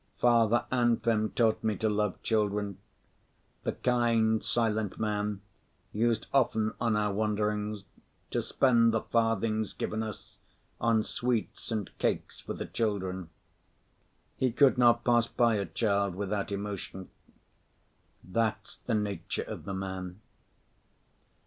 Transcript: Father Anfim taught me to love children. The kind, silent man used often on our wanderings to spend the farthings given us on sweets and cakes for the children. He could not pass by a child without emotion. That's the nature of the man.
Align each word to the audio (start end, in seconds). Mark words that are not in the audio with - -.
Father 0.17 0.65
Anfim 0.71 1.29
taught 1.35 1.63
me 1.63 1.75
to 1.75 1.87
love 1.87 2.19
children. 2.23 2.79
The 3.61 3.73
kind, 3.73 4.43
silent 4.43 4.97
man 4.99 5.41
used 5.93 6.25
often 6.33 6.73
on 6.81 6.95
our 6.95 7.13
wanderings 7.13 7.83
to 8.31 8.41
spend 8.41 8.95
the 8.95 9.01
farthings 9.01 9.73
given 9.73 10.01
us 10.01 10.39
on 10.79 11.03
sweets 11.03 11.69
and 11.71 11.95
cakes 11.99 12.39
for 12.39 12.53
the 12.53 12.65
children. 12.65 13.29
He 14.37 14.51
could 14.51 14.75
not 14.75 15.03
pass 15.03 15.27
by 15.27 15.57
a 15.57 15.67
child 15.67 16.15
without 16.15 16.51
emotion. 16.51 17.11
That's 18.23 18.77
the 18.77 18.95
nature 18.95 19.43
of 19.43 19.65
the 19.65 19.73
man. 19.75 20.19